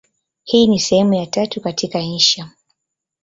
[0.43, 2.49] Hii ni sehemu ya tatu katika insha.